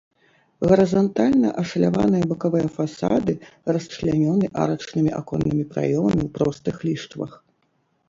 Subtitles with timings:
[0.69, 3.37] Гарызантальна ашаляваныя бакавыя фасады
[3.77, 7.31] расчлянёны арачнымі аконнымі праёмамі ў простых ліштвах.